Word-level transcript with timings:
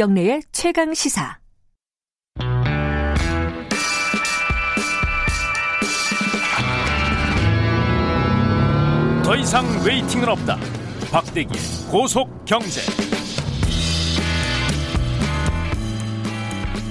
김경래의 0.00 0.40
최강 0.50 0.94
시사. 0.94 1.38
더 9.22 9.36
이상 9.36 9.66
웨이팅은 9.86 10.26
없다. 10.26 10.56
박대기의 11.12 11.90
고속 11.90 12.46
경제. 12.46 12.80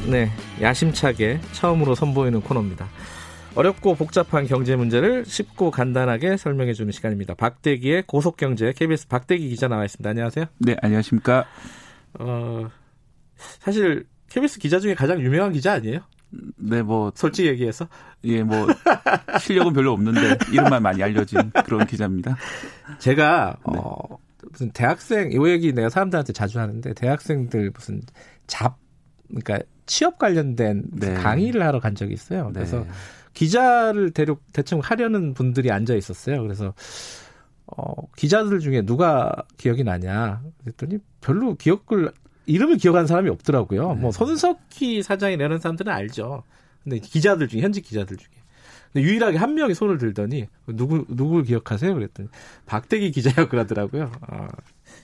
네, 0.07 0.30
야심차게 0.61 1.39
처음으로 1.54 1.96
선보이는 1.96 2.41
코너입니다. 2.41 2.88
어렵고 3.55 3.96
복잡한 3.96 4.46
경제 4.46 4.75
문제를 4.75 5.25
쉽고 5.25 5.71
간단하게 5.71 6.38
설명해 6.38 6.74
주는 6.74 6.91
시간입니다. 6.91 7.33
박대기의 7.33 8.04
고속 8.05 8.38
경제 8.38 8.71
KBS 8.71 9.07
박대기 9.07 9.50
기자 9.50 9.68
나와 9.68 9.86
있습니다. 9.86 10.07
안녕하세요. 10.07 10.46
네, 10.60 10.75
안녕하십니까? 10.83 11.46
어, 12.19 12.69
사실 13.60 14.06
KBS 14.29 14.60
기자 14.60 14.79
중에 14.79 14.93
가장 14.93 15.21
유명한 15.21 15.52
기자 15.52 15.74
아니에요? 15.74 16.02
네, 16.57 16.82
뭐 16.82 17.11
솔직히 17.16 17.47
얘기해서 17.50 17.88
예, 18.25 18.43
뭐 18.43 18.68
실력은 19.42 19.74
별로 19.74 19.93
없는데 19.93 20.38
이름만 20.52 20.84
많이 20.84 21.02
알려진 21.02 21.52
그런 21.66 21.88
기자입니다. 21.88 22.38
제가 23.00 23.57
네. 23.71 23.80
어 23.80 23.97
무슨 24.52 24.71
대학생 24.71 25.32
이 25.32 25.50
얘기 25.50 25.74
내가 25.74 25.89
사람들한테 25.89 26.33
자주 26.33 26.60
하는데 26.60 26.94
대학생들 26.94 27.71
무슨 27.74 28.02
잡 28.47 28.78
그러니까 29.28 29.60
취업 29.86 30.19
관련된 30.19 30.83
네. 30.92 31.14
강의를 31.16 31.64
하러 31.64 31.80
간 31.80 31.96
적이 31.96 32.14
있어요. 32.14 32.52
그래서 32.53 32.81
네. 32.81 32.89
기자를 33.33 34.11
대륙 34.11 34.44
대충 34.53 34.80
하려는 34.83 35.33
분들이 35.33 35.72
앉아 35.72 35.95
있었어요. 35.95 36.41
그래서 36.44 36.73
어 37.66 37.94
기자들 38.17 38.59
중에 38.59 38.83
누가 38.83 39.31
기억이 39.58 39.83
나냐 39.83 40.41
그랬더니 40.63 40.97
별로 41.22 41.56
기억을 41.56 42.11
이름을 42.50 42.78
기억하는 42.78 43.08
사람이 43.08 43.30
없더라고요. 43.30 43.94
네. 43.94 44.02
뭐 44.02 44.11
손석희 44.11 45.03
사장이 45.03 45.38
내는 45.38 45.59
사람들은 45.59 45.92
알죠. 45.92 46.44
근데 46.83 47.00
기자들 47.00 47.47
중에 47.47 47.61
현직 47.61 47.83
기자들 47.83 48.17
중에 48.17 48.30
근데 48.91 49.08
유일하게 49.08 49.38
한 49.38 49.53
명이 49.53 49.75
손을 49.75 49.97
들더니 49.97 50.47
누구 50.66 51.06
누구를 51.08 51.45
기억하세요? 51.45 51.94
그랬더니 51.94 52.30
박대기 52.66 53.11
기자요 53.11 53.47
그러더라고요. 53.47 54.11
아, 54.22 54.47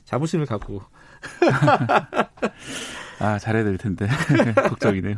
자부심을 0.05 0.47
갖고 0.47 0.81
아 3.19 3.39
잘해야 3.39 3.63
될 3.63 3.77
텐데 3.77 4.07
걱정이네요. 4.69 5.17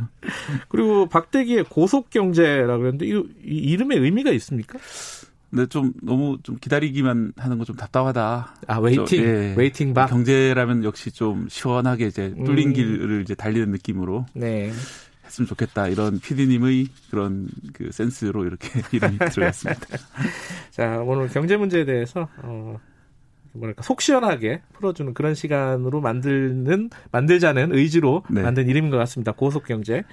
그리고 0.67 1.07
박대기의 1.07 1.63
고속 1.65 2.09
경제라 2.09 2.77
그랬는데 2.77 3.05
이, 3.05 3.11
이 3.45 3.71
이름의 3.71 3.99
의미가 3.99 4.31
있습니까? 4.31 4.79
근데 5.49 5.65
좀 5.67 5.93
너무 6.01 6.37
좀 6.43 6.57
기다리기만 6.57 7.33
하는 7.37 7.57
거 7.57 7.63
좀 7.65 7.75
답답하다. 7.75 8.55
아 8.67 8.79
waiting, 8.79 9.05
저, 9.05 9.15
예, 9.17 9.53
waiting 9.57 9.93
bar. 9.93 10.05
경제라면 10.07 10.83
역시 10.83 11.11
좀 11.11 11.47
시원하게 11.49 12.07
이제 12.07 12.33
뚫린 12.45 12.69
음. 12.69 12.73
길을 12.73 13.21
이제 13.21 13.33
달리는 13.35 13.69
느낌으로. 13.71 14.25
네. 14.33 14.71
했으면 15.25 15.47
좋겠다 15.47 15.89
이런 15.89 16.19
PD님의 16.21 16.87
그런 17.11 17.47
그 17.73 17.91
센스로 17.91 18.45
이렇게 18.45 18.69
이름이 18.95 19.17
들어갔습니다. 19.17 19.81
자 20.71 20.99
오늘 21.05 21.27
경제 21.27 21.57
문제에 21.57 21.83
대해서 21.83 22.29
어, 22.43 22.79
뭐랄까 23.57 23.81
속 23.81 24.01
시원하게 24.01 24.61
풀어주는 24.73 25.13
그런 25.13 25.35
시간으로 25.35 26.01
만들는 26.01 26.89
만들자는 27.11 27.73
의지로 27.75 28.23
네. 28.29 28.41
만든 28.41 28.67
이름인 28.67 28.89
것 28.91 28.97
같습니다. 28.97 29.31
고속 29.31 29.65
경제. 29.65 30.03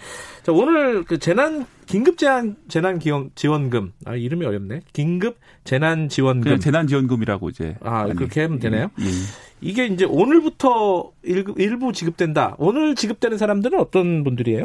자 0.43 0.53
오늘 0.53 1.05
그 1.05 1.19
재난 1.19 1.67
긴급 1.87 2.19
재난 2.19 2.57
재난 2.69 2.99
지원금 3.35 3.93
아 4.05 4.15
이름이 4.17 4.45
어렵네. 4.45 4.81
긴급 4.93 5.39
재난 5.65 6.09
지원금. 6.09 6.59
재난 6.59 6.87
지원금이라고 6.87 7.51
이제 7.51 7.77
아 7.83 8.07
그렇게 8.07 8.43
하면 8.43 8.59
되나요? 8.59 8.91
예. 9.01 9.05
예. 9.05 9.09
이게 9.65 9.87
이제 9.87 10.05
오늘부터 10.05 11.11
일부 11.23 11.93
지급된다. 11.93 12.55
오늘 12.59 12.95
지급되는 12.95 13.39
사람들은 13.39 13.81
어떤 13.81 14.23
분들이에요? 14.23 14.65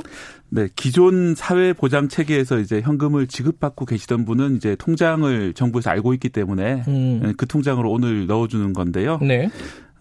네, 0.50 0.68
기존 0.76 1.36
사회 1.36 1.72
보장 1.72 2.10
체계에서 2.10 2.60
이제 2.60 2.82
현금을 2.82 3.28
지급받고 3.28 3.86
계시던 3.86 4.26
분은 4.26 4.58
이제 4.58 4.76
통장을 4.76 5.54
정부에서 5.54 5.90
알고 5.90 6.14
있기 6.16 6.30
때문에 6.30 6.84
음. 6.90 7.34
그 7.38 7.48
통장으로 7.48 7.90
오늘 7.90 8.28
넣어주는 8.28 8.74
건데요. 8.74 9.20
네. 9.22 9.50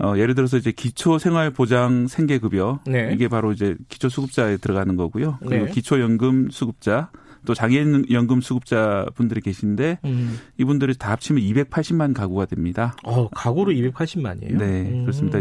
어, 0.00 0.14
예를 0.16 0.34
들어서 0.34 0.56
이제 0.56 0.72
기초생활보장 0.72 2.08
생계급여 2.08 2.80
네. 2.86 3.10
이게 3.14 3.28
바로 3.28 3.52
이제 3.52 3.76
기초수급자에 3.88 4.56
들어가는 4.56 4.96
거고요. 4.96 5.38
그리고 5.46 5.66
네. 5.66 5.70
기초연금 5.70 6.50
수급자 6.50 7.10
또 7.44 7.54
장애인연금 7.54 8.40
수급자 8.40 9.06
분들이 9.14 9.40
계신데 9.40 9.98
음. 10.04 10.38
이분들이 10.58 10.96
다 10.96 11.12
합치면 11.12 11.42
280만 11.42 12.14
가구가 12.14 12.46
됩니다. 12.46 12.96
어, 13.04 13.28
가구로 13.28 13.72
280만이에요? 13.72 14.58
네, 14.58 14.90
음. 14.90 15.02
그렇습니다. 15.02 15.40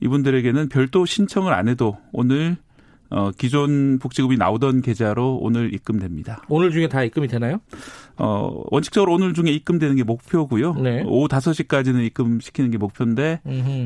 이분들에게는 0.00 0.68
별도 0.68 1.04
신청을 1.04 1.52
안 1.52 1.68
해도 1.68 1.96
오늘 2.12 2.56
어, 3.10 3.30
기존 3.36 3.98
복지금이 3.98 4.36
나오던 4.36 4.82
계좌로 4.82 5.38
오늘 5.42 5.74
입금됩니다. 5.74 6.42
오늘 6.48 6.70
중에 6.70 6.88
다 6.88 7.02
입금이 7.02 7.26
되나요? 7.28 7.60
어, 8.16 8.62
원칙적으로 8.70 9.14
오늘 9.14 9.34
중에 9.34 9.50
입금되는 9.50 9.96
게 9.96 10.04
목표고요. 10.04 10.74
네. 10.74 11.02
오후 11.06 11.26
5시까지는 11.26 12.04
입금시키는 12.06 12.70
게 12.70 12.78
목표인데, 12.78 13.40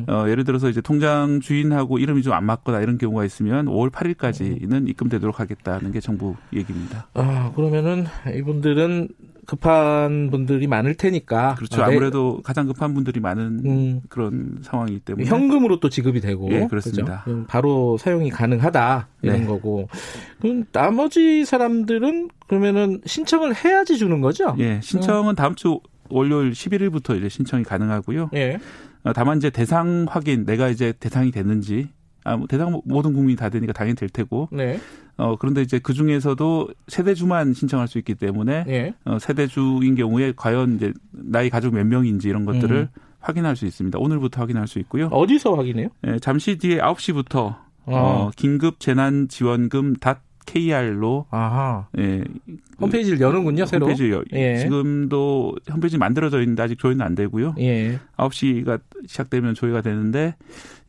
어, 0.08 0.24
예를 0.28 0.44
들어서 0.44 0.68
이제 0.68 0.80
통장 0.80 1.40
주인하고 1.40 1.98
이름이 1.98 2.22
좀 2.22 2.34
안 2.34 2.44
맞거나 2.44 2.80
이런 2.80 2.98
경우가 2.98 3.24
있으면 3.24 3.66
5월 3.66 3.90
8일까지는 3.92 4.88
입금되도록 4.88 5.38
하겠다는 5.38 5.92
게 5.92 6.00
정부 6.00 6.34
얘기입니다. 6.52 7.06
아, 7.14 7.52
그러면은 7.54 8.06
이분들은 8.36 9.08
급한 9.46 10.30
분들이 10.30 10.66
많을 10.66 10.94
테니까. 10.94 11.54
그렇죠. 11.54 11.82
아, 11.82 11.86
네. 11.88 11.92
아무래도 11.92 12.40
가장 12.42 12.66
급한 12.66 12.94
분들이 12.94 13.20
많은 13.20 13.60
음. 13.64 14.00
그런 14.08 14.58
상황이기 14.62 15.00
때문에. 15.00 15.26
현금으로 15.26 15.80
또 15.80 15.88
지급이 15.88 16.20
되고. 16.20 16.50
예, 16.52 16.66
그렇습니다. 16.66 17.22
그렇죠? 17.24 17.46
바로 17.46 17.96
사용이 17.98 18.30
가능하다. 18.30 19.08
이런 19.22 19.40
네. 19.40 19.46
거고. 19.46 19.88
그럼 20.40 20.64
나머지 20.72 21.44
사람들은 21.44 22.30
그러면은 22.46 23.00
신청을 23.06 23.54
해야지 23.54 23.98
주는 23.98 24.20
거죠? 24.20 24.54
예, 24.58 24.80
신청은 24.82 25.34
다음 25.34 25.54
주 25.54 25.80
월요일 26.10 26.52
11일부터 26.52 27.16
이제 27.16 27.28
신청이 27.28 27.64
가능하고요. 27.64 28.30
예. 28.34 28.58
어, 29.04 29.12
다만 29.12 29.36
이제 29.36 29.50
대상 29.50 30.06
확인, 30.08 30.46
내가 30.46 30.68
이제 30.68 30.92
대상이 30.98 31.30
됐는지, 31.30 31.88
아, 32.24 32.36
뭐 32.36 32.46
대상 32.46 32.80
모든 32.84 33.12
국민이 33.12 33.36
다 33.36 33.50
되니까 33.50 33.72
당연히 33.72 33.94
될 33.94 34.08
테고. 34.08 34.48
네. 34.50 34.80
어, 35.16 35.36
그런데 35.36 35.62
이제 35.62 35.78
그 35.78 35.92
중에서도 35.92 36.68
세대주만 36.88 37.54
신청할 37.54 37.86
수 37.86 37.98
있기 37.98 38.16
때문에 38.16 38.64
예. 38.66 38.94
어, 39.04 39.18
세대주인 39.18 39.94
경우에 39.94 40.32
과연 40.34 40.76
이제 40.76 40.92
나이 41.12 41.50
가족 41.50 41.74
몇 41.74 41.86
명인지 41.86 42.28
이런 42.28 42.44
것들을 42.44 42.76
음. 42.76 43.00
확인할 43.20 43.56
수 43.56 43.66
있습니다. 43.66 43.98
오늘부터 43.98 44.40
확인할 44.40 44.66
수 44.66 44.78
있고요. 44.80 45.06
어디서 45.06 45.54
확인해요? 45.54 45.88
예, 46.06 46.18
잠시 46.18 46.58
뒤에 46.58 46.78
9시부터 46.78 47.36
어, 47.36 47.56
어 47.86 48.30
긴급 48.36 48.80
재난 48.80 49.28
지원금 49.28 49.94
닷 49.96 50.23
KR로 50.46 51.26
아하. 51.30 51.88
예. 51.98 52.24
홈페이지를 52.80 53.20
여는군요, 53.20 53.66
새로. 53.66 53.86
홈페이지 53.86 54.10
여, 54.12 54.22
예. 54.32 54.58
지금도 54.58 55.56
홈페이지 55.70 55.98
만들어져 55.98 56.40
있는데 56.40 56.62
아직 56.62 56.78
조회는 56.78 57.04
안 57.04 57.14
되고요. 57.14 57.54
예. 57.58 57.98
9시가 58.16 58.80
시작되면 59.06 59.54
조회가 59.54 59.80
되는데 59.80 60.34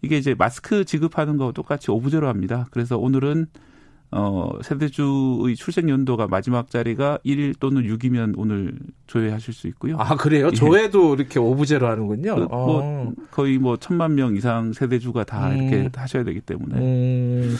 이게 0.01 0.17
이제 0.17 0.35
마스크 0.37 0.85
지급하는 0.85 1.37
거 1.37 1.51
똑같이 1.51 1.91
오브제로 1.91 2.27
합니다. 2.27 2.67
그래서 2.71 2.97
오늘은 2.97 3.47
어, 4.11 4.51
세대주의 4.61 5.55
출생 5.55 5.89
연도가 5.89 6.27
마지막 6.27 6.69
자리가 6.69 7.19
1일 7.25 7.59
또는 7.59 7.83
6이면 7.83 8.35
오늘 8.37 8.77
조회하실 9.07 9.53
수 9.53 9.67
있고요. 9.67 9.97
아, 9.97 10.15
그래요? 10.15 10.47
예. 10.47 10.55
조회도 10.55 11.15
이렇게 11.15 11.39
오브제로 11.39 11.87
하는군요. 11.87 12.35
그, 12.35 12.41
뭐 12.41 12.81
어. 12.81 13.11
거의 13.31 13.57
뭐 13.57 13.77
천만 13.77 14.15
명 14.15 14.35
이상 14.35 14.73
세대주가 14.73 15.23
다 15.23 15.49
음. 15.49 15.57
이렇게 15.57 15.89
하셔야 15.93 16.23
되기 16.23 16.39
때문에. 16.39 16.75
음. 16.77 17.55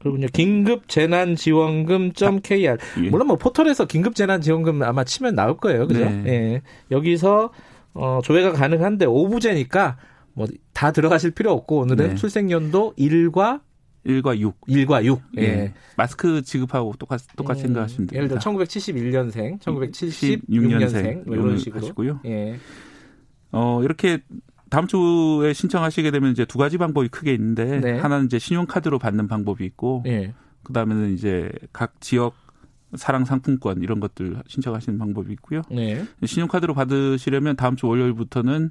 그렇군요. 0.00 0.26
긴급 0.32 0.88
재난 0.88 1.36
지원금 1.36 2.12
.kr. 2.42 2.76
예. 3.04 3.08
물론 3.10 3.28
뭐 3.28 3.36
포털에서 3.36 3.86
긴급 3.86 4.14
재난 4.14 4.40
지원금 4.40 4.82
아마 4.82 5.04
치면 5.04 5.34
나올 5.34 5.56
거예요. 5.56 5.86
그죠? 5.86 6.00
네. 6.08 6.22
예. 6.26 6.62
여기서 6.90 7.50
어 7.94 8.20
조회가 8.24 8.52
가능한데 8.52 9.04
오부제니까 9.06 9.96
뭐 10.34 10.46
다 10.72 10.92
들어가실 10.92 11.32
필요 11.32 11.52
없고 11.52 11.80
오늘은 11.80 12.08
네. 12.10 12.14
출생 12.14 12.50
연도 12.50 12.94
1과 12.98 13.60
1과 14.06 14.38
6. 14.38 14.60
1과 14.62 15.04
6. 15.04 15.20
예. 15.36 15.42
예. 15.42 15.74
마스크 15.98 16.40
지급하고 16.40 16.94
똑같, 16.98 17.20
똑같이 17.36 17.64
음, 17.64 17.66
생각하시면 17.66 18.06
됩니다. 18.06 18.16
예를 18.16 18.28
들어 18.28 18.40
1971년생, 18.40 19.60
1976년생, 19.60 21.26
뭐 21.26 21.36
이런 21.36 21.58
식으로. 21.58 21.82
하시고요. 21.82 22.20
예. 22.24 22.56
어, 23.52 23.82
이렇게 23.82 24.20
다음 24.70 24.86
주에 24.86 25.52
신청하시게 25.52 26.10
되면 26.10 26.30
이제 26.30 26.44
두 26.44 26.56
가지 26.56 26.78
방법이 26.78 27.08
크게 27.08 27.34
있는데 27.34 27.80
네. 27.80 27.98
하나는 27.98 28.26
이제 28.26 28.38
신용카드로 28.38 28.98
받는 28.98 29.28
방법이 29.28 29.64
있고 29.64 30.04
예. 30.06 30.32
그다음에는 30.62 31.12
이제 31.12 31.50
각 31.72 32.00
지역 32.00 32.34
사랑 32.94 33.24
상품권 33.24 33.82
이런 33.82 34.00
것들 34.00 34.36
신청하시는 34.46 34.98
방법이 34.98 35.32
있고요. 35.34 35.62
네. 35.70 36.04
신용카드로 36.24 36.74
받으시려면 36.74 37.56
다음 37.56 37.76
주 37.76 37.86
월요일부터는 37.86 38.70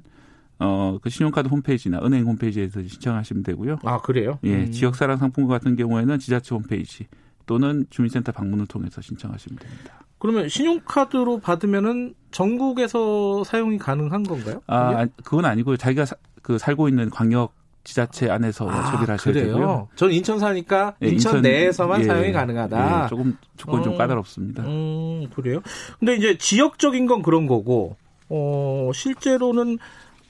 어, 0.58 0.98
그 1.00 1.08
신용카드 1.08 1.48
홈페이지나 1.48 2.00
은행 2.02 2.26
홈페이지에서 2.26 2.82
신청하시면 2.82 3.42
되고요. 3.42 3.78
아, 3.82 3.98
그래요? 4.02 4.38
예, 4.44 4.64
음. 4.64 4.70
지역사랑 4.70 5.16
상품권 5.16 5.58
같은 5.58 5.74
경우에는 5.74 6.18
지자체 6.18 6.54
홈페이지 6.54 7.06
또는 7.46 7.86
주민센터 7.88 8.32
방문을 8.32 8.66
통해서 8.66 9.00
신청하시면 9.00 9.58
됩니다. 9.58 10.00
그러면 10.20 10.48
신용카드로 10.48 11.40
받으면은 11.40 12.14
전국에서 12.30 13.42
사용이 13.42 13.78
가능한 13.78 14.22
건가요? 14.22 14.62
아, 14.68 15.06
그건 15.24 15.46
아니고요. 15.46 15.76
자기가 15.76 16.04
사, 16.04 16.14
그 16.42 16.58
살고 16.58 16.88
있는 16.88 17.10
광역 17.10 17.54
지자체 17.82 18.28
안에서 18.30 18.68
아, 18.70 18.90
소비를 18.92 19.14
하셔야 19.14 19.32
그래요? 19.34 19.46
되고요. 19.54 19.88
전 19.96 20.12
인천 20.12 20.38
사니까 20.38 20.94
예, 21.02 21.08
인천, 21.08 21.36
인천, 21.36 21.42
내에서만 21.42 22.02
예, 22.02 22.04
사용이 22.04 22.32
가능하다. 22.32 23.04
예, 23.04 23.08
조금 23.08 23.36
조건이 23.56 23.82
음, 23.82 23.84
좀 23.84 23.96
까다롭습니다. 23.96 24.62
음, 24.64 25.26
그래요? 25.34 25.62
근데 25.98 26.14
이제 26.14 26.36
지역적인 26.36 27.06
건 27.06 27.22
그런 27.22 27.46
거고 27.46 27.96
어, 28.28 28.90
실제로는 28.94 29.78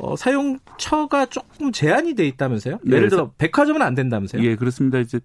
어, 0.02 0.17
사용처가 0.17 1.26
조금 1.26 1.73
제한이 1.73 2.14
돼 2.14 2.26
있다면서요? 2.26 2.79
네, 2.82 2.97
예를 2.97 3.08
들어 3.11 3.31
백화점은 3.38 3.82
안 3.82 3.94
된다면서요? 3.94 4.43
예, 4.43 4.56
그렇습니다. 4.56 4.99
이제 4.99 5.20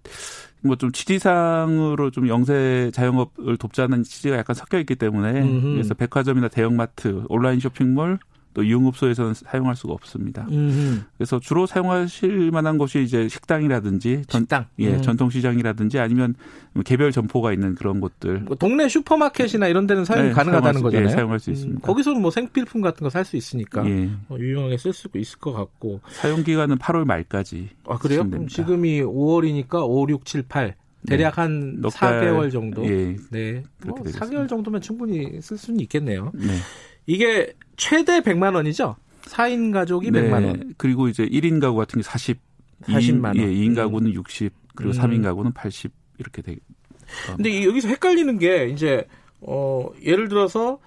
뭐 0.62 0.76
좀 0.76 0.90
취지상으로 0.92 2.10
좀 2.10 2.28
영세 2.28 2.90
자영업을 2.92 3.56
돕자는 3.56 4.02
취지가 4.02 4.36
약간 4.36 4.54
섞여 4.54 4.78
있기 4.78 4.96
때문에 4.96 5.40
음흠. 5.42 5.72
그래서 5.74 5.94
백화점이나 5.94 6.48
대형마트, 6.48 7.24
온라인 7.28 7.60
쇼핑몰 7.60 8.18
또 8.56 8.66
유흥업소에서는 8.66 9.34
사용할 9.34 9.76
수가 9.76 9.92
없습니다. 9.92 10.46
음흠. 10.50 11.02
그래서 11.18 11.38
주로 11.38 11.66
사용하실 11.66 12.50
만한 12.52 12.78
곳이 12.78 13.02
이제 13.02 13.28
식당이라든지 13.28 14.22
전, 14.28 14.40
식당, 14.40 14.64
예, 14.78 14.94
음. 14.94 15.02
전통시장이라든지 15.02 15.98
아니면 15.98 16.34
개별 16.86 17.12
점포가 17.12 17.52
있는 17.52 17.74
그런 17.74 18.00
곳들. 18.00 18.40
뭐 18.40 18.56
동네 18.56 18.88
슈퍼마켓이나 18.88 19.68
이런 19.68 19.86
데는 19.86 20.06
사용 20.06 20.28
네, 20.28 20.32
가능하다는 20.32 20.78
수, 20.78 20.82
거잖아요. 20.84 21.06
예, 21.06 21.12
사용할 21.12 21.38
수 21.38 21.50
있습니다. 21.50 21.78
음, 21.78 21.82
거기서는 21.82 22.22
뭐 22.22 22.30
생필품 22.30 22.80
같은 22.80 23.04
거 23.04 23.10
살 23.10 23.26
수 23.26 23.36
있으니까 23.36 23.86
예. 23.90 24.08
어, 24.30 24.36
유용하게 24.38 24.78
쓸 24.78 24.94
수 24.94 25.08
있을 25.14 25.38
것 25.38 25.52
같고. 25.52 26.00
사용 26.08 26.42
기간은 26.42 26.78
8월 26.78 27.04
말까지. 27.04 27.68
아 27.86 27.98
그래요? 27.98 28.26
그럼 28.28 28.48
지금이 28.48 29.02
5월이니까 29.02 29.86
5, 29.86 30.06
6, 30.08 30.24
7, 30.24 30.44
8. 30.48 30.74
대략 31.06 31.34
네. 31.36 31.40
한 31.42 31.82
4개월 31.82 32.50
정도. 32.50 32.86
예, 32.86 33.16
네. 33.30 33.62
뭐 33.84 33.98
4개월 33.98 34.48
정도면 34.48 34.80
충분히 34.80 35.42
쓸 35.42 35.58
수는 35.58 35.80
있겠네요. 35.80 36.32
네. 36.34 36.54
이게 37.06 37.52
최대 37.76 38.20
100만 38.20 38.54
원이죠? 38.54 38.96
4인 39.22 39.72
가족이 39.72 40.10
네. 40.10 40.22
100만 40.22 40.46
원. 40.46 40.74
그리고 40.76 41.08
이제 41.08 41.26
1인 41.26 41.60
가구 41.60 41.76
같은 41.76 42.00
게 42.00 42.02
40, 42.02 42.38
40만 42.82 43.24
원. 43.24 43.36
예, 43.36 43.46
2인 43.46 43.70
음. 43.70 43.74
가구는 43.74 44.12
60, 44.14 44.52
그리고 44.74 44.94
음. 44.94 44.98
3인 44.98 45.22
가구는 45.22 45.52
80 45.52 45.92
이렇게 46.18 46.42
되. 46.42 46.56
근데 47.36 47.64
여기서 47.64 47.88
헷갈리는 47.88 48.38
게 48.38 48.68
이제 48.68 49.06
어 49.40 49.88
예를 50.02 50.28
들어서 50.28 50.78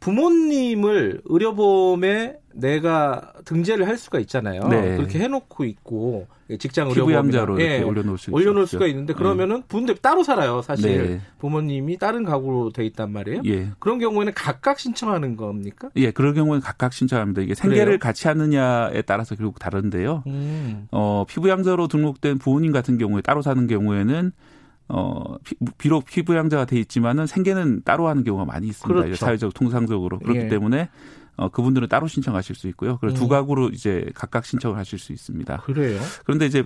부모님을 0.00 1.22
의료보험에 1.24 2.36
내가 2.54 3.32
등재를 3.44 3.86
할 3.86 3.96
수가 3.96 4.18
있잖아요. 4.20 4.66
네. 4.68 4.96
그렇게 4.96 5.18
해놓고 5.20 5.64
있고 5.64 6.26
직장 6.58 6.88
의료보험으로 6.88 7.60
예, 7.60 7.82
올려놓을 7.82 8.18
수 8.18 8.32
올려놓을 8.32 8.66
수가 8.66 8.86
있는데 8.86 9.12
그러면은 9.12 9.56
네. 9.56 9.62
부모님 9.68 9.94
따로 10.00 10.22
살아요. 10.24 10.62
사실 10.62 11.06
네. 11.06 11.20
부모님이 11.38 11.98
다른 11.98 12.24
가구로 12.24 12.70
돼 12.70 12.84
있단 12.86 13.12
말이에요. 13.12 13.42
예. 13.44 13.68
그런 13.78 13.98
경우에는 13.98 14.32
각각 14.34 14.80
신청하는 14.80 15.36
겁니까? 15.36 15.90
예, 15.96 16.10
그런 16.10 16.34
경우는 16.34 16.60
각각 16.60 16.92
신청합니다. 16.92 17.42
이게 17.42 17.54
생계를 17.54 17.84
그래요? 17.84 17.98
같이 17.98 18.26
하느냐에 18.28 19.02
따라서 19.02 19.34
결국 19.34 19.58
다른데요. 19.58 20.24
음. 20.26 20.88
어, 20.90 21.24
피부양자로 21.28 21.86
등록된 21.88 22.38
부모님 22.38 22.72
같은 22.72 22.98
경우에 22.98 23.20
따로 23.20 23.42
사는 23.42 23.66
경우에는 23.66 24.32
어, 24.88 25.36
비록 25.76 26.06
피부양자가 26.06 26.64
돼 26.64 26.78
있지만은 26.80 27.26
생계는 27.26 27.82
따로 27.84 28.08
하는 28.08 28.24
경우가 28.24 28.44
많이 28.44 28.68
있습니다. 28.68 29.02
그렇죠. 29.02 29.16
사회적 29.16 29.54
통상적으로 29.54 30.18
그렇기 30.18 30.40
예. 30.40 30.48
때문에 30.48 30.88
어, 31.36 31.48
그분들은 31.50 31.88
따로 31.88 32.08
신청하실 32.08 32.56
수 32.56 32.68
있고요. 32.68 32.98
그리고 33.00 33.16
음. 33.16 33.18
두 33.18 33.28
가구로 33.28 33.68
이제 33.68 34.10
각각 34.14 34.44
신청을 34.44 34.76
하실 34.76 34.98
수 34.98 35.12
있습니다. 35.12 35.58
그래요. 35.58 36.00
그런데 36.24 36.46
이제 36.46 36.60
어, 36.60 36.64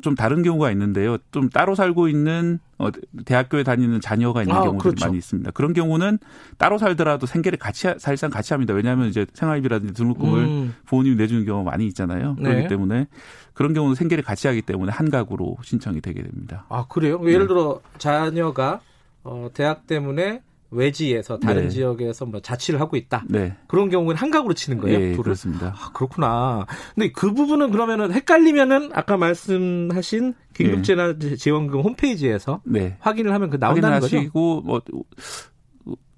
좀 0.00 0.14
다른 0.14 0.42
경우가 0.42 0.70
있는데요. 0.70 1.18
좀 1.30 1.50
따로 1.50 1.74
살고 1.74 2.08
있는 2.08 2.58
어, 2.78 2.88
대학교에 3.26 3.62
다니는 3.62 4.00
자녀가 4.00 4.42
있는 4.42 4.56
아, 4.56 4.60
경우들이 4.60 4.82
그렇죠. 4.82 5.06
많이 5.06 5.18
있습니다. 5.18 5.50
그런 5.50 5.74
경우는 5.74 6.18
따로 6.56 6.78
살더라도 6.78 7.26
생계를 7.26 7.58
같이 7.58 7.88
사실상 7.98 8.30
같이 8.30 8.54
합니다. 8.54 8.72
왜냐하면 8.72 9.08
이제 9.08 9.26
생활비라든지 9.34 9.92
등록금을 9.92 10.38
음. 10.44 10.74
부모님이 10.86 11.16
내주는 11.16 11.44
경우가 11.44 11.70
많이 11.70 11.86
있잖아요. 11.88 12.36
그렇기 12.36 12.62
네. 12.62 12.66
때문에 12.66 13.08
그런 13.52 13.74
경우는 13.74 13.94
생계를 13.94 14.24
같이 14.24 14.46
하기 14.48 14.62
때문에 14.62 14.90
한 14.90 15.10
가구로 15.10 15.58
신청이 15.62 16.00
되게 16.00 16.22
됩니다. 16.22 16.64
아 16.70 16.86
그래요? 16.88 17.20
예를 17.22 17.40
네. 17.40 17.46
들어 17.48 17.80
자녀가 17.98 18.80
어, 19.22 19.48
대학 19.52 19.86
때문에 19.86 20.42
외지에서 20.74 21.38
다른 21.38 21.64
네. 21.64 21.68
지역에서 21.68 22.26
뭐 22.26 22.40
자취를 22.40 22.80
하고 22.80 22.96
있다. 22.96 23.24
네. 23.28 23.56
그런 23.66 23.88
경우는 23.90 24.16
한각으로 24.16 24.54
치는 24.54 24.78
거예요. 24.78 24.98
네, 24.98 25.16
그렇습니다. 25.16 25.74
아, 25.76 25.92
그렇구나. 25.92 26.66
근데 26.94 27.12
그 27.12 27.32
부분은 27.32 27.70
그러면은 27.70 28.12
헷갈리면은 28.12 28.90
아까 28.92 29.16
말씀하신 29.16 30.34
긴급재난 30.54 31.18
지원금 31.38 31.80
홈페이지에서 31.80 32.60
네. 32.64 32.96
확인을 33.00 33.32
하면 33.32 33.50
그 33.50 33.58
나온다는 33.58 34.00
거죠. 34.00 34.18
하시고 34.18 34.62
뭐 34.62 34.82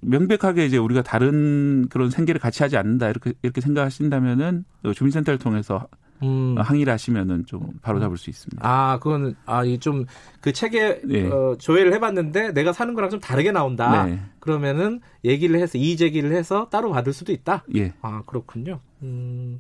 명백하게 0.01 0.67
이제 0.67 0.77
우리가 0.77 1.03
다른 1.03 1.89
그런 1.89 2.11
생계를 2.11 2.41
같이 2.41 2.63
하지 2.63 2.77
않는다 2.77 3.09
이렇게 3.09 3.33
이렇게 3.43 3.61
생각하신다면은 3.61 4.65
주민센터를 4.95 5.39
통해서 5.39 5.89
음. 6.23 6.55
항의를 6.59 6.93
하시면은 6.93 7.47
좀 7.47 7.73
바로 7.83 8.01
잡을 8.01 8.17
수 8.17 8.31
있습니다. 8.31 8.61
아, 8.67 8.99
그거는 8.99 9.35
아, 9.47 9.65
이 9.65 9.79
좀 9.79 10.07
그 10.41 10.53
책에 10.53 11.01
네. 11.05 11.27
어, 11.27 11.57
조회를 11.59 11.93
해봤는데 11.95 12.53
내가 12.53 12.73
사는 12.73 12.95
거랑 12.95 13.11
좀 13.11 13.19
다르게 13.21 13.51
나온다. 13.53 14.07
네. 14.07 14.21
그러면은 14.39 15.01
얘기를 15.25 15.59
해서 15.61 15.77
이의 15.77 15.97
제기를 15.97 16.33
해서 16.33 16.69
따로 16.71 16.91
받을 16.91 17.13
수도 17.13 17.33
있다. 17.33 17.65
예. 17.75 17.93
아, 18.01 18.23
그렇군요. 18.27 18.81
음. 19.03 19.59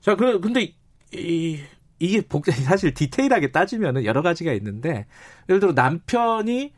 자, 0.00 0.16
그 0.16 0.40
근데 0.40 0.74
이 1.12 1.60
이게 1.98 2.20
복 2.22 2.46
사실 2.50 2.92
디테일하게 2.94 3.52
따지면은 3.52 4.04
여러 4.04 4.22
가지가 4.22 4.52
있는데 4.54 5.06
예를 5.48 5.60
들어 5.60 5.72
남편이 5.72 6.72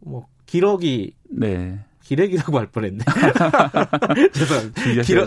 뭐 0.00 0.26
기러기 0.46 1.14
네. 1.30 1.78
기러기라고 2.10 2.58
할 2.58 2.66
뻔했네. 2.66 3.04
죄송합니다. 4.34 5.02
기러, 5.02 5.26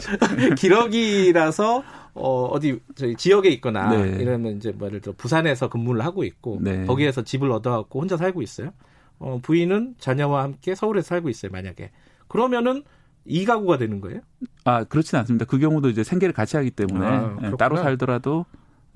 기러기라서 0.56 1.82
어, 2.14 2.46
어디 2.48 2.78
저희 2.96 3.16
지역에 3.16 3.48
있거나 3.52 3.90
네. 3.90 4.22
이러면 4.22 4.58
이제 4.58 4.74
뭐 4.74 4.90
예를 4.90 5.00
들어 5.00 5.16
부산에서 5.18 5.70
근무를 5.70 6.04
하고 6.04 6.26
있고 6.26 6.60
네. 6.62 6.86
거기에서 6.86 7.22
집을 7.22 7.50
얻어갖고 7.52 8.02
혼자 8.02 8.18
살고 8.18 8.42
있어요. 8.42 8.72
어, 9.20 9.40
부인은 9.42 9.96
자녀와 9.98 10.44
함께 10.44 10.76
서울에서 10.76 11.08
살고 11.08 11.30
있어요. 11.30 11.54
만약에 11.54 11.92
그러면은 12.28 12.84
이 13.24 13.46
가구가 13.46 13.78
되는 13.78 14.02
거예요? 14.02 14.20
아 14.66 14.84
그렇지는 14.84 15.22
않습니다. 15.22 15.46
그 15.46 15.60
경우도 15.60 15.90
이제 15.90 16.04
생계를 16.04 16.34
같이 16.34 16.58
하기 16.58 16.72
때문에 16.72 17.06
아, 17.06 17.38
예, 17.44 17.52
따로 17.58 17.78
살더라도 17.78 18.46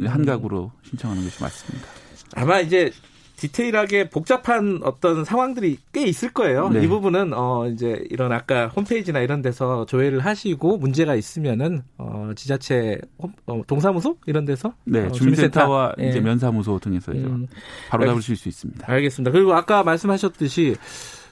한 0.03 0.19
음. 0.19 0.25
가구로 0.25 0.73
신청하는 0.83 1.23
것이 1.23 1.41
맞습니다. 1.41 1.87
아마 2.35 2.59
이제 2.59 2.91
디테일하게 3.37 4.09
복잡한 4.09 4.81
어떤 4.83 5.23
상황들이 5.23 5.77
꽤 5.93 6.03
있을 6.05 6.33
거예요. 6.33 6.69
네. 6.69 6.83
이 6.83 6.87
부분은 6.87 7.33
어 7.33 7.67
이제 7.67 8.03
이런 8.09 8.31
아까 8.31 8.67
홈페이지나 8.67 9.19
이런 9.19 9.41
데서 9.41 9.85
조회를 9.85 10.19
하시고 10.19 10.77
문제가 10.77 11.15
있으면은 11.15 11.83
어 11.97 12.31
지자체 12.35 12.99
홈, 13.19 13.31
어, 13.45 13.61
동사무소 13.67 14.17
이런 14.25 14.45
데서 14.45 14.73
네 14.85 15.05
어, 15.05 15.11
주민센터와 15.11 15.93
예. 15.99 16.09
이제 16.09 16.19
면사무소 16.19 16.79
등에서 16.79 17.11
음. 17.11 17.47
바로 17.89 18.07
잡으실 18.07 18.35
수 18.35 18.49
있습니다. 18.49 18.91
알겠습니다. 18.91 19.31
그리고 19.31 19.53
아까 19.53 19.83
말씀하셨듯이 19.83 20.75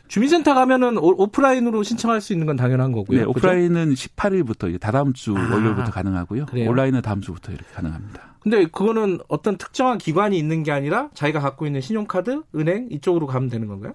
주민센터 0.07 0.53
가면은 0.53 0.97
오프라인으로 0.97 1.83
신청할 1.83 2.21
수 2.21 2.33
있는 2.33 2.45
건 2.45 2.55
당연한 2.55 2.91
거고요. 2.91 3.19
네, 3.19 3.25
오프라인은 3.25 3.89
그죠? 3.89 4.09
18일부터 4.15 4.69
이제 4.69 4.77
다다음 4.77 5.13
주 5.13 5.35
아, 5.35 5.41
월요일부터 5.41 5.91
가능하고요. 5.91 6.45
그래요? 6.45 6.69
온라인은 6.69 7.01
다음 7.01 7.21
주부터 7.21 7.51
이렇게 7.51 7.67
가능합니다. 7.73 8.35
근데 8.41 8.65
그거는 8.65 9.19
어떤 9.27 9.57
특정한 9.57 9.97
기관이 9.97 10.37
있는 10.37 10.61
게 10.63 10.71
아니라 10.71 11.09
자기가 11.15 11.39
갖고 11.39 11.65
있는 11.65 11.81
신용카드, 11.81 12.43
은행 12.55 12.87
이쪽으로 12.91 13.25
가면 13.25 13.49
되는 13.49 13.67
건가요? 13.67 13.93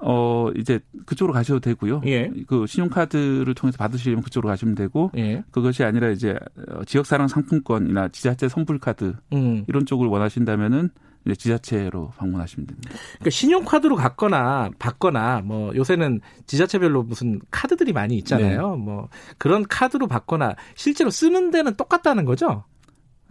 어 0.00 0.50
이제 0.56 0.80
그쪽으로 1.06 1.32
가셔도 1.32 1.60
되고요. 1.60 2.02
예. 2.06 2.30
그 2.46 2.66
신용카드를 2.66 3.54
통해서 3.54 3.78
받으시려면 3.78 4.22
그쪽으로 4.22 4.48
가시면 4.48 4.74
되고 4.74 5.10
예. 5.16 5.44
그것이 5.52 5.84
아니라 5.84 6.10
이제 6.10 6.36
지역사랑 6.86 7.28
상품권이나 7.28 8.08
지자체 8.08 8.48
선불카드 8.48 9.14
음. 9.32 9.64
이런 9.68 9.86
쪽을 9.86 10.08
원하신다면은 10.08 10.90
이제 11.26 11.34
지자체로 11.34 12.12
방문하시면 12.16 12.66
됩니다. 12.66 12.90
그러니까 13.14 13.30
신용카드로 13.30 13.96
갔거나 13.96 14.70
받거나 14.78 15.40
뭐 15.44 15.74
요새는 15.74 16.20
지자체별로 16.46 17.02
무슨 17.02 17.40
카드들이 17.50 17.92
많이 17.92 18.16
있잖아요. 18.18 18.76
네. 18.76 18.82
뭐 18.82 19.08
그런 19.38 19.64
카드로 19.66 20.06
받거나 20.06 20.54
실제로 20.74 21.10
쓰는 21.10 21.50
데는 21.50 21.74
똑같다는 21.74 22.24
거죠? 22.24 22.64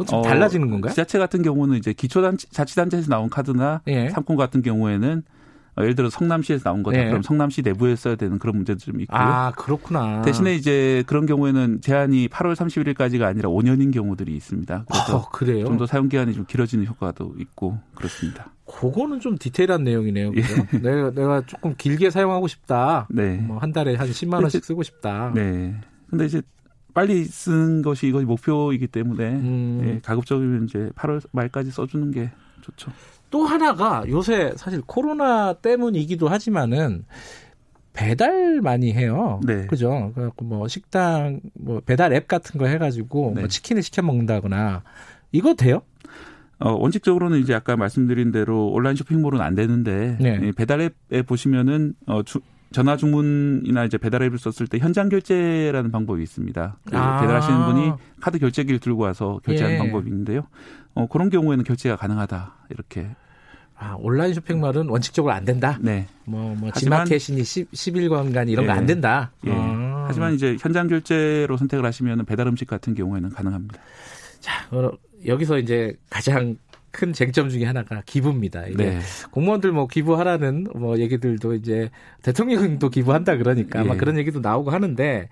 좀 0.07 0.19
어, 0.19 0.21
달라지는 0.23 0.71
건가요? 0.71 0.89
지자체 0.89 1.19
같은 1.19 1.43
경우는 1.43 1.77
이제 1.77 1.93
기초자치단체에서 1.93 3.09
나온 3.09 3.29
카드나 3.29 3.81
예. 3.87 4.09
상품 4.09 4.35
같은 4.35 4.63
경우에는 4.63 5.19
어, 5.19 5.33
예를 5.79 5.95
들어 5.95 6.09
성남시에서 6.09 6.63
나온 6.63 6.83
거다. 6.83 6.97
네. 6.97 7.07
그럼 7.07 7.21
성남시 7.23 7.61
내부에 7.61 7.95
써야 7.95 8.15
되는 8.15 8.37
그런 8.39 8.55
문제도 8.55 8.77
좀 8.79 9.01
있고요. 9.01 9.19
아, 9.19 9.51
그렇구나. 9.51 10.21
대신에 10.21 10.53
이제 10.55 11.03
그런 11.07 11.25
경우에는 11.25 11.81
제한이 11.81 12.27
8월 12.27 12.55
31일까지가 12.55 13.23
아니라 13.23 13.49
5년인 13.49 13.91
경우들이 13.93 14.35
있습니다. 14.35 14.85
그래서 14.87 15.17
어, 15.17 15.29
그래요? 15.31 15.65
좀더 15.65 15.85
사용 15.87 16.09
기간이 16.09 16.33
좀 16.33 16.45
길어지는 16.45 16.85
효과도 16.85 17.33
있고 17.39 17.79
그렇습니다. 17.95 18.51
그거는 18.65 19.19
좀 19.19 19.37
디테일한 19.37 19.83
내용이네요. 19.83 20.31
그죠? 20.31 20.53
예. 20.73 20.77
내가 20.79 21.11
내가 21.11 21.41
조금 21.45 21.75
길게 21.77 22.09
사용하고 22.11 22.47
싶다. 22.47 23.07
네. 23.09 23.37
뭐 23.37 23.57
한 23.57 23.71
달에 23.71 23.95
한 23.95 24.07
10만 24.07 24.41
원씩 24.41 24.63
쓰고 24.63 24.83
싶다. 24.83 25.31
네. 25.33 25.75
근데 26.09 26.25
이제 26.25 26.41
빨리 26.93 27.23
쓰는 27.25 27.81
것이 27.81 28.07
이것이 28.07 28.25
목표이기 28.25 28.87
때문에 28.87 29.31
음. 29.31 29.81
예, 29.83 29.99
가급적이면 30.03 30.65
이제 30.65 30.91
8월 30.95 31.21
말까지 31.31 31.71
써주는 31.71 32.11
게 32.11 32.29
좋죠. 32.61 32.91
또 33.33 33.45
하나가 33.47 34.03
요새 34.09 34.53
사실 34.57 34.83
코로나 34.85 35.53
때문이기도 35.53 36.27
하지만은 36.27 37.03
배달 37.91 38.61
많이 38.61 38.93
해요. 38.93 39.41
네. 39.43 39.65
그죠? 39.65 40.11
그래갖고 40.13 40.45
뭐 40.45 40.67
식당 40.67 41.41
뭐 41.55 41.81
배달 41.83 42.13
앱 42.13 42.27
같은 42.27 42.59
거 42.59 42.67
해가지고 42.67 43.21
뭐 43.21 43.33
네. 43.33 43.39
뭐 43.41 43.47
치킨을 43.47 43.81
시켜 43.81 44.03
먹는다거나 44.03 44.83
이거 45.31 45.55
돼요? 45.55 45.81
어, 46.59 46.73
원칙적으로는 46.73 47.39
이제 47.39 47.55
아까 47.55 47.75
말씀드린 47.75 48.31
대로 48.31 48.67
온라인 48.67 48.95
쇼핑몰은 48.95 49.41
안 49.41 49.55
되는데 49.55 50.15
네. 50.21 50.51
배달 50.51 50.81
앱에 50.81 51.23
보시면은 51.23 51.95
어, 52.05 52.21
주, 52.21 52.39
전화 52.71 52.97
주문이나 52.97 53.85
이제 53.85 53.97
배달 53.97 54.21
앱을 54.21 54.37
썼을 54.37 54.67
때 54.67 54.77
현장 54.77 55.09
결제라는 55.09 55.89
방법이 55.89 56.21
있습니다. 56.21 56.77
그 56.85 56.95
아. 56.95 57.19
배달하시는 57.19 57.65
분이 57.65 57.93
카드 58.21 58.37
결제기를 58.37 58.79
들고 58.79 59.01
와서 59.01 59.39
결제하는 59.43 59.77
예. 59.77 59.79
방법이 59.79 60.07
있는데요. 60.07 60.43
어, 60.93 61.07
그런 61.07 61.31
경우에는 61.31 61.63
결제가 61.63 61.95
가능하다 61.95 62.67
이렇게 62.69 63.09
아, 63.83 63.97
온라인 63.99 64.33
쇼핑몰은 64.33 64.87
원칙적으로 64.87 65.33
안 65.33 65.43
된다? 65.43 65.77
네. 65.81 66.07
뭐, 66.23 66.55
뭐, 66.55 66.71
지마켓이니 66.71 67.43
10, 67.43 67.71
10일간간 67.71 68.49
이런 68.49 68.63
예. 68.63 68.67
거안 68.67 68.85
된다? 68.85 69.31
예. 69.45 69.51
아. 69.51 70.05
하지만 70.07 70.33
이제 70.33 70.55
현장 70.59 70.87
결제로 70.87 71.57
선택을 71.57 71.85
하시면 71.85 72.25
배달 72.25 72.47
음식 72.47 72.65
같은 72.65 72.95
경우에는 72.95 73.29
가능합니다. 73.29 73.81
자, 74.39 74.69
여기서 75.25 75.57
이제 75.57 75.93
가장 76.09 76.55
큰 76.93 77.11
쟁점 77.11 77.49
중에 77.49 77.65
하나가 77.65 78.03
기부입니다. 78.05 78.67
이게 78.67 78.91
네. 78.91 78.99
공무원들 79.31 79.71
뭐 79.71 79.87
기부하라는 79.87 80.67
뭐 80.75 80.99
얘기들도 80.99 81.55
이제 81.55 81.89
대통령도 82.21 82.89
기부한다 82.89 83.37
그러니까 83.37 83.81
아마 83.81 83.95
예. 83.95 83.97
그런 83.97 84.15
얘기도 84.19 84.39
나오고 84.39 84.69
하는데 84.69 85.27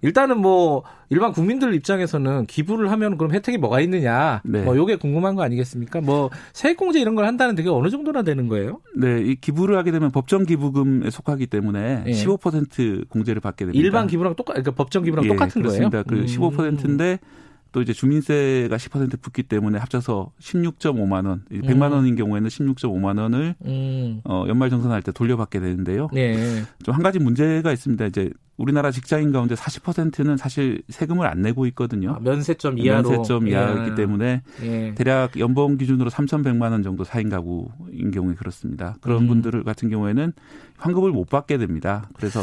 일단은 0.00 0.38
뭐 0.40 0.84
일반 1.10 1.32
국민들 1.32 1.74
입장에서는 1.74 2.46
기부를 2.46 2.90
하면 2.90 3.18
그럼 3.18 3.34
혜택이 3.34 3.58
뭐가 3.58 3.80
있느냐 3.82 4.40
네. 4.42 4.62
뭐 4.62 4.74
요게 4.74 4.96
궁금한 4.96 5.34
거 5.34 5.42
아니겠습니까? 5.42 6.00
뭐 6.00 6.30
세액공제 6.54 6.98
이런 6.98 7.14
걸 7.14 7.26
한다는 7.26 7.56
되게 7.56 7.68
어느 7.68 7.90
정도나 7.90 8.22
되는 8.22 8.48
거예요? 8.48 8.80
네, 8.96 9.20
이 9.20 9.36
기부를 9.36 9.76
하게 9.76 9.92
되면 9.92 10.10
법정 10.12 10.46
기부금에 10.46 11.10
속하기 11.10 11.46
때문에 11.48 12.04
예. 12.06 12.10
15% 12.10 13.10
공제를 13.10 13.42
받게 13.42 13.66
됩니다. 13.66 13.84
일반 13.84 14.06
기부랑 14.06 14.34
똑같 14.34 14.54
그러니까 14.54 14.70
법정 14.72 15.04
기부랑 15.04 15.26
예, 15.26 15.28
똑같은 15.28 15.60
그렇습니다. 15.60 16.02
거예요? 16.04 16.24
그 16.24 16.32
15%인데 16.32 17.18
음. 17.22 17.51
또 17.72 17.80
이제 17.80 17.92
주민세가 17.92 18.76
10% 18.76 19.20
붙기 19.20 19.42
때문에 19.42 19.78
합쳐서 19.78 20.30
16.5만 20.38 21.26
원, 21.26 21.42
100만 21.50 21.86
음. 21.86 21.92
원인 21.92 22.16
경우에는 22.16 22.48
16.5만 22.48 23.18
원을 23.18 23.54
음. 23.64 24.20
어, 24.24 24.44
연말 24.46 24.68
정산할 24.68 25.02
때 25.02 25.10
돌려받게 25.10 25.58
되는데요. 25.58 26.08
네. 26.12 26.62
좀한 26.84 27.02
가지 27.02 27.18
문제가 27.18 27.72
있습니다. 27.72 28.06
이제 28.06 28.30
우리나라 28.58 28.90
직장인 28.90 29.32
가운데 29.32 29.54
40%는 29.54 30.36
사실 30.36 30.82
세금을 30.90 31.26
안 31.26 31.40
내고 31.40 31.66
있거든요. 31.66 32.12
아, 32.12 32.20
면세점 32.20 32.78
이하로 32.78 33.10
면세점 33.10 33.48
이하이기 33.48 33.90
예. 33.90 33.94
때문에 33.94 34.42
예. 34.62 34.94
대략 34.94 35.38
연봉 35.38 35.78
기준으로 35.78 36.10
3,100만 36.10 36.70
원 36.70 36.82
정도 36.82 37.02
사인 37.04 37.30
가구인 37.30 38.10
경우에 38.12 38.34
그렇습니다. 38.34 38.96
그런 39.00 39.22
음. 39.22 39.28
분들 39.28 39.64
같은 39.64 39.88
경우에는 39.88 40.32
환급을 40.76 41.10
못 41.10 41.28
받게 41.30 41.56
됩니다. 41.56 42.08
그래서 42.14 42.42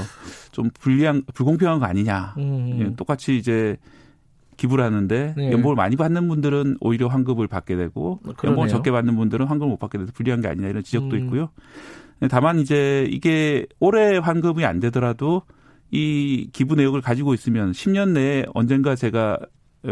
좀 0.52 0.70
불리한 0.80 1.24
불공평한 1.34 1.80
거 1.80 1.86
아니냐. 1.86 2.34
음. 2.38 2.80
예, 2.80 2.96
똑같이 2.96 3.38
이제 3.38 3.78
기부를 4.60 4.84
하는데 4.84 5.34
네. 5.38 5.52
연봉을 5.52 5.76
많이 5.76 5.96
받는 5.96 6.28
분들은 6.28 6.78
오히려 6.82 7.08
환급을 7.08 7.48
받게 7.48 7.78
되고 7.78 8.20
그러네요. 8.20 8.36
연봉을 8.44 8.68
적게 8.68 8.92
받는 8.92 9.16
분들은 9.16 9.48
환급을 9.48 9.70
못 9.70 9.80
받게 9.80 9.98
돼서 9.98 10.12
불리한 10.14 10.42
게 10.42 10.50
아니냐 10.50 10.68
이런 10.68 10.84
지적도 10.84 11.16
음. 11.16 11.24
있고요. 11.24 11.50
다만 12.30 12.60
이제 12.60 13.08
이게 13.10 13.66
올해 13.80 14.18
환급이 14.18 14.66
안 14.66 14.82
되더라도 14.82 15.44
이 15.92 16.50
기부 16.52 16.76
내역을 16.76 17.00
가지고 17.00 17.34
있으면 17.34 17.72
10년 17.72 18.10
내에 18.10 18.46
언젠가 18.54 18.96
제가 18.96 19.40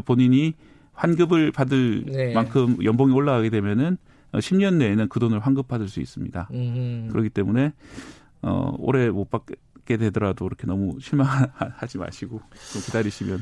본인이 0.04 0.54
환급을 0.92 1.54
받을 1.54 2.04
네. 2.06 2.34
만큼 2.34 2.78
연봉이 2.84 3.14
올라가게 3.14 3.50
되면은 3.50 3.98
10년 4.34 4.76
내에는 4.76 5.08
그 5.08 5.22
돈을 5.22 5.40
환급받을 5.40 5.88
수 5.88 6.02
있습니다. 6.02 6.50
음. 6.52 7.08
그렇기 7.10 7.30
때문에 7.30 7.72
어 8.42 8.76
올해 8.80 9.10
못 9.10 9.30
받게 9.30 9.96
되더라도 9.96 10.44
그렇게 10.44 10.68
너무 10.68 11.00
실망하지 11.00 12.00
마시고 12.00 12.42
좀 12.74 12.82
기다리시면 12.82 13.40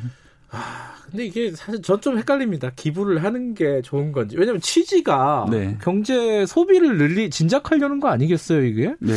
아, 0.51 0.93
근데 1.09 1.25
이게 1.25 1.51
사실 1.51 1.81
전 1.81 1.99
좀 2.01 2.17
헷갈립니다. 2.17 2.71
기부를 2.75 3.23
하는 3.23 3.53
게 3.53 3.81
좋은 3.81 4.11
건지. 4.11 4.37
왜냐면 4.37 4.61
취지가 4.61 5.47
네. 5.49 5.77
경제 5.81 6.45
소비를 6.45 6.97
늘리 6.97 7.29
진작하려는 7.29 7.99
거 7.99 8.09
아니겠어요, 8.09 8.63
이게? 8.63 8.95
네. 8.99 9.13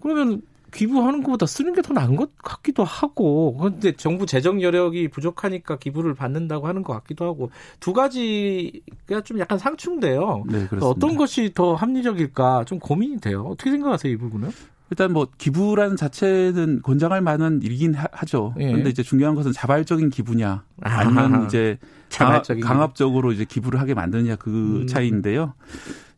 그러면 0.00 0.42
기부하는 0.72 1.22
것보다 1.22 1.46
쓰는 1.46 1.72
게 1.74 1.80
더 1.80 1.94
나은 1.94 2.14
것 2.16 2.36
같기도 2.36 2.84
하고 2.84 3.56
그런데 3.56 3.92
정부 3.92 4.26
재정 4.26 4.60
여력이 4.60 5.08
부족하니까 5.08 5.78
기부를 5.78 6.14
받는다고 6.14 6.66
하는 6.68 6.82
것 6.82 6.92
같기도 6.92 7.24
하고 7.24 7.50
두 7.80 7.92
가지가 7.94 9.22
좀 9.24 9.38
약간 9.38 9.58
상충돼요. 9.58 10.44
네, 10.46 10.68
어떤 10.82 11.16
것이 11.16 11.52
더 11.54 11.74
합리적일까 11.74 12.64
좀 12.66 12.78
고민이 12.80 13.18
돼요. 13.20 13.46
어떻게 13.50 13.70
생각하세요, 13.70 14.12
이 14.12 14.16
부분은? 14.16 14.50
일단 14.90 15.12
뭐 15.12 15.28
기부라는 15.36 15.96
자체는 15.96 16.80
권장할 16.82 17.20
만한 17.20 17.60
일이긴 17.62 17.94
하죠. 17.94 18.54
예. 18.58 18.68
그런데 18.68 18.90
이제 18.90 19.02
중요한 19.02 19.34
것은 19.34 19.52
자발적인 19.52 20.10
기부냐 20.10 20.64
아니면 20.80 21.34
아하. 21.34 21.44
이제 21.44 21.78
자발적인 22.08 22.64
강압, 22.64 22.94
적으로 22.94 23.32
이제 23.32 23.44
기부를 23.44 23.80
하게 23.80 23.94
만드냐 23.94 24.36
그 24.36 24.80
음. 24.82 24.86
차이인데요. 24.86 25.52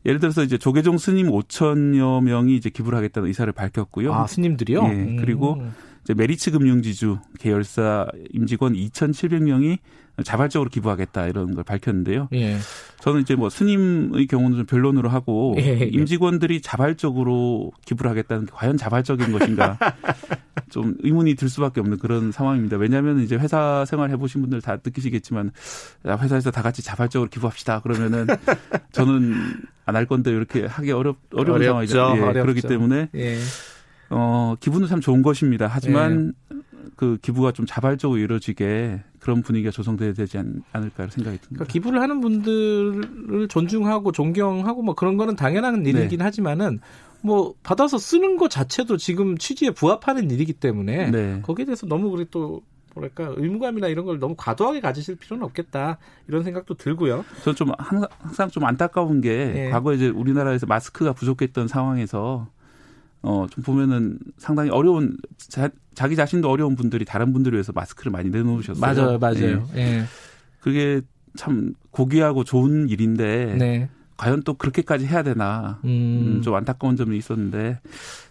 예를 0.05 0.19
들어서 0.19 0.41
이제 0.43 0.57
조계종 0.57 0.97
스님 0.97 1.29
5천여 1.29 2.23
명이 2.23 2.55
이제 2.55 2.69
기부를 2.69 2.97
하겠다는 2.97 3.27
의사를 3.27 3.51
밝혔고요. 3.53 4.13
아, 4.13 4.25
스님들이요? 4.25 4.83
예. 4.83 5.15
그리고 5.19 5.55
음. 5.55 5.73
메리츠 6.15 6.51
금융지주 6.51 7.19
계열사 7.39 8.07
임직원 8.33 8.73
2,700명이 8.73 9.77
자발적으로 10.25 10.69
기부하겠다 10.69 11.27
이런 11.27 11.55
걸 11.55 11.63
밝혔는데요. 11.63 12.27
예. 12.33 12.57
저는 12.99 13.21
이제 13.21 13.35
뭐 13.35 13.49
스님의 13.49 14.27
경우는 14.27 14.57
좀 14.57 14.65
변론으로 14.65 15.09
하고 15.09 15.55
예, 15.57 15.79
예. 15.79 15.85
임직원들이 15.85 16.61
자발적으로 16.61 17.71
기부를 17.85 18.11
하겠다는 18.11 18.45
게 18.45 18.51
과연 18.53 18.77
자발적인 18.77 19.31
것인가 19.31 19.77
좀 20.69 20.95
의문이 20.99 21.35
들 21.35 21.49
수밖에 21.49 21.79
없는 21.79 21.97
그런 21.97 22.31
상황입니다. 22.31 22.77
왜냐하면 22.77 23.21
이제 23.21 23.35
회사 23.35 23.85
생활 23.85 24.09
해보신 24.11 24.41
분들 24.41 24.61
다 24.61 24.77
느끼시겠지만 24.83 25.51
회사에서 26.05 26.51
다 26.51 26.61
같이 26.61 26.83
자발적으로 26.83 27.29
기부합시다 27.29 27.79
그러면은 27.81 28.27
저는 28.91 29.33
안 29.85 29.95
할 29.95 30.05
건데 30.05 30.31
이렇게 30.31 30.65
하기 30.65 30.91
어렵 30.91 31.17
어려운 31.33 31.61
어렵죠, 31.61 31.93
상황이죠. 31.97 32.27
예, 32.29 32.41
그렇기 32.41 32.61
때문에. 32.61 33.09
예. 34.11 34.15
어, 34.15 34.55
기분은 34.59 34.87
참 34.87 35.01
좋은 35.01 35.21
것입니다. 35.21 35.67
하지만 35.69 36.33
네. 36.49 36.57
그 36.95 37.17
기부가 37.21 37.51
좀 37.51 37.65
자발적으로 37.65 38.19
이루어지게 38.19 39.01
그런 39.19 39.41
분위기가 39.41 39.71
조성돼야 39.71 40.13
되지 40.13 40.37
않, 40.37 40.61
을까 40.75 41.07
생각이 41.07 41.37
듭니다. 41.37 41.47
그러니까 41.49 41.65
기부를 41.65 42.01
하는 42.01 42.21
분들을 42.21 43.47
존중하고 43.47 44.11
존경하고 44.11 44.81
뭐 44.81 44.93
그런 44.93 45.17
거는 45.17 45.35
당연한 45.35 45.85
일이긴 45.85 46.19
네. 46.19 46.23
하지만은 46.23 46.79
뭐 47.21 47.53
받아서 47.63 47.97
쓰는 47.97 48.37
것 48.37 48.49
자체도 48.49 48.97
지금 48.97 49.37
취지에 49.37 49.71
부합하는 49.71 50.29
일이기 50.31 50.53
때문에 50.53 51.11
네. 51.11 51.39
거기에 51.41 51.65
대해서 51.65 51.85
너무 51.87 52.07
우리 52.09 52.25
또 52.29 52.61
뭐랄까 52.93 53.33
의무감이나 53.37 53.87
이런 53.87 54.05
걸 54.05 54.19
너무 54.19 54.35
과도하게 54.37 54.81
가지실 54.81 55.15
필요는 55.15 55.45
없겠다 55.45 55.97
이런 56.27 56.43
생각도 56.43 56.73
들고요. 56.75 57.23
저는 57.43 57.55
좀 57.55 57.71
항상, 57.77 58.09
항상 58.19 58.49
좀 58.49 58.65
안타까운 58.65 59.21
게 59.21 59.51
네. 59.53 59.69
과거에 59.69 59.95
이제 59.95 60.09
우리나라에서 60.09 60.65
마스크가 60.65 61.13
부족했던 61.13 61.67
상황에서 61.67 62.47
어, 63.23 63.45
좀 63.49 63.63
보면은 63.63 64.17
상당히 64.37 64.69
어려운, 64.69 65.17
자, 65.37 65.69
자기 65.93 66.15
자신도 66.15 66.49
어려운 66.49 66.75
분들이 66.75 67.05
다른 67.05 67.33
분들을 67.33 67.55
위해서 67.55 67.71
마스크를 67.71 68.11
많이 68.11 68.29
내놓으셨어요. 68.29 68.79
맞아요, 68.79 69.19
맞아요. 69.19 69.67
예. 69.75 69.79
예. 69.79 70.03
그게 70.59 71.01
참 71.35 71.73
고귀하고 71.91 72.43
좋은 72.43 72.89
일인데, 72.89 73.55
네. 73.57 73.89
과연 74.17 74.43
또 74.43 74.55
그렇게까지 74.55 75.05
해야 75.05 75.23
되나, 75.23 75.79
음. 75.83 75.89
음, 76.37 76.41
좀 76.41 76.55
안타까운 76.55 76.95
점이 76.95 77.17
있었는데, 77.17 77.79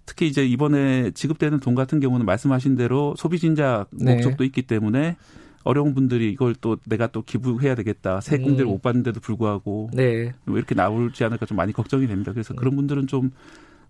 특히 0.07 0.27
이제 0.27 0.45
이번에 0.45 1.13
지급되는 1.13 1.61
돈 1.61 1.75
같은 1.75 2.01
경우는 2.01 2.27
말씀하신 2.27 2.77
대로 2.77 3.15
소비 3.17 3.39
진작 3.39 3.87
네. 3.93 4.15
목적도 4.15 4.45
있기 4.45 4.63
때문에, 4.63 5.17
어려운 5.63 5.95
분들이 5.95 6.31
이걸 6.31 6.55
또 6.55 6.79
내가 6.87 7.07
또 7.09 7.23
기부해야 7.23 7.75
되겠다. 7.75 8.21
세금들 8.21 8.65
음. 8.65 8.71
못 8.71 8.83
받는데도 8.83 9.21
불구하고 9.21 9.91
네. 9.93 10.33
왜 10.47 10.55
이렇게 10.55 10.75
나올지 10.75 11.23
않을까 11.23 11.45
좀 11.47 11.57
많이 11.57 11.73
걱정이 11.73 12.07
됩니다. 12.07 12.33
그래서 12.33 12.55
그런 12.55 12.77
분들은 12.77 13.07
좀 13.07 13.31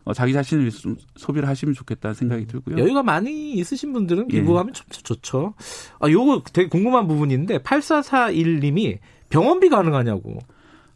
어, 0.04 0.14
자기 0.14 0.32
자신을 0.32 0.64
위해서 0.64 0.78
좀 0.78 0.96
소비를 1.16 1.48
하시면 1.48 1.74
좋겠다는 1.74 2.14
생각이 2.14 2.46
들고요. 2.46 2.78
여유가 2.78 3.02
많이 3.02 3.52
있으신 3.54 3.92
분들은 3.92 4.28
예. 4.32 4.40
기부하면 4.40 4.72
참 4.72 4.86
좋죠. 4.90 5.54
아, 5.98 6.08
요거 6.10 6.44
되게 6.52 6.68
궁금한 6.68 7.06
부분인데 7.06 7.58
8441님이 7.58 8.98
병원비 9.28 9.68
가능하냐고. 9.68 10.38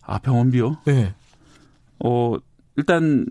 아, 0.02 0.18
병원비요? 0.18 0.78
네. 0.86 1.14
어, 2.04 2.36
일단 2.76 3.26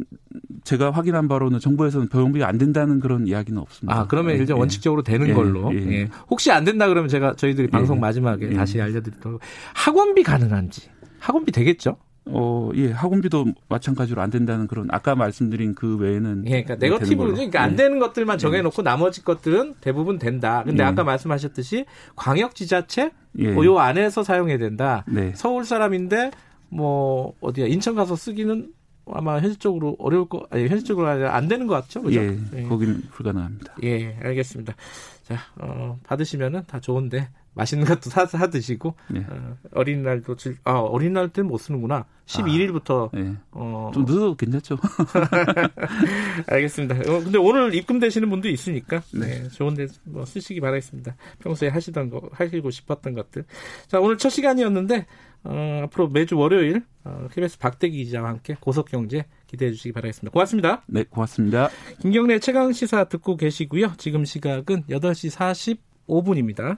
제가 0.63 0.91
확인한 0.91 1.27
바로는 1.27 1.59
정부에서는 1.59 2.07
병원비가 2.07 2.47
안 2.47 2.57
된다는 2.57 2.99
그런 2.99 3.27
이야기는 3.27 3.59
없습니다. 3.59 3.99
아, 3.99 4.07
그러면 4.07 4.37
일단 4.37 4.55
예. 4.55 4.59
원칙적으로 4.59 5.03
되는 5.03 5.27
예. 5.27 5.33
걸로. 5.33 5.73
예. 5.73 5.91
예. 5.91 6.09
혹시 6.29 6.51
안 6.51 6.63
된다 6.63 6.87
그러면 6.87 7.09
제가 7.09 7.35
저희들이 7.35 7.67
방송 7.67 7.97
예. 7.97 8.01
마지막에 8.01 8.49
예. 8.51 8.53
다시 8.53 8.79
알려드리도록. 8.79 9.41
학원비 9.73 10.23
가능한지. 10.23 10.89
학원비 11.19 11.51
되겠죠? 11.51 11.97
어, 12.25 12.69
예, 12.75 12.91
학원비도 12.91 13.45
마찬가지로 13.67 14.21
안 14.21 14.29
된다는 14.29 14.67
그런 14.67 14.87
아까 14.91 15.15
말씀드린 15.15 15.75
그 15.75 15.97
외에는 15.97 16.45
예, 16.45 16.63
그러니까 16.63 16.75
네거티브로 16.75 17.33
그러니까 17.33 17.61
안 17.61 17.73
예. 17.73 17.75
되는 17.75 17.99
것들만 17.99 18.37
정해 18.37 18.61
놓고 18.61 18.81
예. 18.81 18.83
나머지 18.83 19.23
것들은 19.23 19.75
대부분 19.81 20.19
된다. 20.19 20.63
근데 20.63 20.83
예. 20.83 20.87
아까 20.87 21.03
말씀하셨듯이 21.03 21.85
광역 22.15 22.55
지자체 22.55 23.11
예. 23.39 23.55
요 23.55 23.79
안에서 23.79 24.23
사용해야 24.23 24.57
된다. 24.57 25.03
네. 25.07 25.33
서울 25.35 25.65
사람인데 25.65 26.31
뭐 26.69 27.33
어디야 27.41 27.67
인천 27.67 27.95
가서 27.95 28.15
쓰기는 28.15 28.69
아마 29.11 29.39
현실적으로 29.39 29.95
어려울 29.99 30.29
거 30.29 30.47
아니 30.49 30.67
현실적으로 30.67 31.07
안 31.07 31.47
되는 31.47 31.67
것 31.67 31.75
같죠, 31.75 32.01
그죠? 32.01 32.21
예, 32.21 32.37
예. 32.55 32.63
거긴 32.63 33.01
불가능합니다. 33.11 33.75
예, 33.83 34.17
알겠습니다. 34.21 34.75
자, 35.23 35.37
어, 35.57 35.99
받으시면은 36.03 36.63
다 36.67 36.79
좋은데 36.79 37.29
맛있는 37.55 37.85
것도 37.85 38.09
사, 38.09 38.25
사 38.25 38.47
드시고 38.49 38.95
네. 39.09 39.25
어, 39.29 39.55
어린날도 39.73 40.35
즐, 40.35 40.57
아 40.63 40.79
어린날 40.79 41.29
때는 41.29 41.49
못 41.49 41.57
쓰는구나. 41.57 42.05
12일부터 42.25 43.13
아, 43.13 43.17
네. 43.17 43.35
어... 43.51 43.91
좀 43.93 44.05
늦어도 44.05 44.35
괜찮죠. 44.35 44.77
알겠습니다. 46.47 46.95
어, 47.11 47.19
근데 47.21 47.37
오늘 47.37 47.75
입금되시는 47.75 48.29
분도 48.29 48.49
있으니까 48.49 49.01
네. 49.13 49.41
네 49.43 49.47
좋은데 49.49 49.87
뭐 50.03 50.25
쓰시기 50.25 50.59
바라겠습니다. 50.61 51.15
평소에 51.39 51.69
하시던 51.69 52.09
거 52.09 52.21
하시고 52.31 52.71
싶었던 52.71 53.13
것들. 53.13 53.45
자 53.87 53.99
오늘 53.99 54.17
첫 54.17 54.29
시간이었는데 54.29 55.05
어, 55.43 55.81
앞으로 55.83 56.07
매주 56.07 56.37
월요일 56.37 56.83
어, 57.03 57.27
KBS 57.31 57.59
박대기 57.59 58.03
기자와 58.05 58.29
함께 58.29 58.55
고속경제 58.59 59.25
기대해 59.47 59.71
주시기 59.71 59.91
바라겠습니다. 59.91 60.31
고맙습니다. 60.31 60.83
네, 60.87 61.03
고맙습니다. 61.03 61.69
김경래 62.01 62.39
최강 62.39 62.71
시사 62.71 63.05
듣고 63.05 63.35
계시고요. 63.35 63.93
지금 63.97 64.25
시각은 64.25 64.83
8시 64.83 65.77
45분입니다. 66.07 66.77